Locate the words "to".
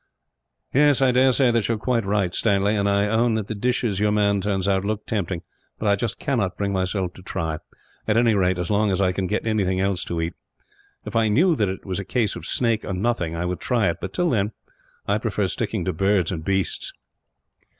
7.13-7.21, 10.05-10.19, 15.85-15.93